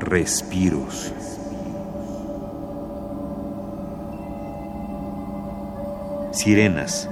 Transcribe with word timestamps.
Respiros. 0.00 1.12
Sirenas, 6.32 7.08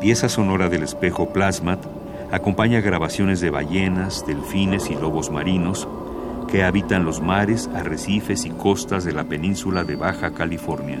pieza 0.00 0.30
sonora 0.30 0.70
del 0.70 0.82
espejo 0.82 1.28
Plasmat, 1.28 1.78
acompaña 2.32 2.80
grabaciones 2.80 3.40
de 3.40 3.50
ballenas, 3.50 4.24
delfines 4.26 4.90
y 4.90 4.94
lobos 4.94 5.30
marinos 5.30 5.86
que 6.48 6.64
habitan 6.64 7.04
los 7.04 7.20
mares, 7.20 7.68
arrecifes 7.74 8.46
y 8.46 8.50
costas 8.50 9.04
de 9.04 9.12
la 9.12 9.24
península 9.24 9.84
de 9.84 9.96
Baja 9.96 10.32
California. 10.32 11.00